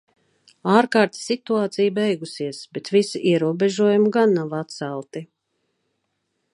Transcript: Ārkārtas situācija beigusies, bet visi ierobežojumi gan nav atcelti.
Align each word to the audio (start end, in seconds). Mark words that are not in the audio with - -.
Ārkārtas 0.77 1.19
situācija 1.31 1.93
beigusies, 1.99 2.63
bet 2.77 2.91
visi 2.97 3.23
ierobežojumi 3.33 4.11
gan 4.17 4.35
nav 4.41 4.57
atcelti. 4.65 5.27